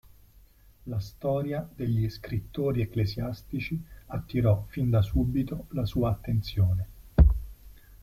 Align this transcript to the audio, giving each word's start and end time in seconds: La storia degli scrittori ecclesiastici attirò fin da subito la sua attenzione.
La 0.87 0.99
storia 0.99 1.69
degli 1.75 2.09
scrittori 2.09 2.81
ecclesiastici 2.81 3.79
attirò 4.07 4.65
fin 4.67 4.89
da 4.89 5.03
subito 5.03 5.67
la 5.73 5.85
sua 5.85 6.09
attenzione. 6.09 6.87